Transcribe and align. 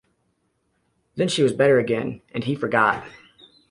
Then 1.13 1.27
she 1.27 1.43
was 1.43 1.53
better 1.53 1.77
again, 1.77 2.23
and 2.33 2.43
he 2.43 2.55
forgot. 2.55 3.05